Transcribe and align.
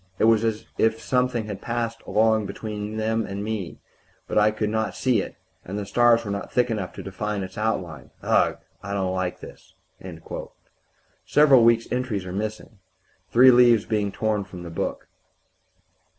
It 0.17 0.23
was 0.23 0.43
as 0.43 0.65
if 0.79 0.99
something 0.99 1.45
had 1.45 1.61
passed 1.61 2.01
along 2.07 2.47
between 2.47 2.97
me 2.97 3.03
and 3.03 3.23
them; 3.27 3.77
but 4.27 4.35
I 4.35 4.49
could 4.49 4.71
not 4.71 4.95
see 4.95 5.21
it, 5.21 5.35
and 5.63 5.77
the 5.77 5.85
stars 5.85 6.25
were 6.25 6.31
not 6.31 6.51
thick 6.51 6.71
enough 6.71 6.93
to 6.93 7.03
define 7.03 7.43
its 7.43 7.55
outline. 7.55 8.09
Ugh! 8.23 8.57
I 8.81 8.93
don't 8.95 9.13
like 9.13 9.41
this...." 9.41 9.75
Several 11.23 11.63
weeks' 11.63 11.87
entries 11.91 12.25
are 12.25 12.33
missing, 12.33 12.79
three 13.29 13.51
leaves 13.51 13.85
being 13.85 14.11
torn 14.11 14.43
from 14.43 14.63
the 14.63 14.71
book. 14.71 15.07